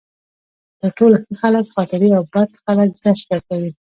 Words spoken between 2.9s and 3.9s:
درس درکوي.